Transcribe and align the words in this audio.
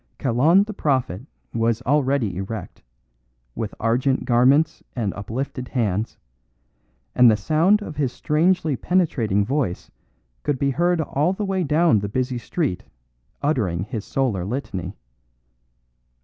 Kalon 0.17 0.63
the 0.63 0.73
Prophet 0.73 1.21
was 1.53 1.83
already 1.83 2.35
erect, 2.35 2.81
with 3.53 3.75
argent 3.79 4.25
garments 4.25 4.81
and 4.95 5.13
uplifted 5.13 5.67
hands, 5.67 6.17
and 7.13 7.29
the 7.29 7.37
sound 7.37 7.83
of 7.83 7.97
his 7.97 8.11
strangely 8.11 8.75
penetrating 8.75 9.45
voice 9.45 9.91
could 10.41 10.57
be 10.57 10.71
heard 10.71 11.01
all 11.01 11.33
the 11.33 11.45
way 11.45 11.63
down 11.63 11.99
the 11.99 12.09
busy 12.09 12.39
street 12.39 12.83
uttering 13.43 13.83
his 13.83 14.03
solar 14.03 14.43
litany. 14.43 14.95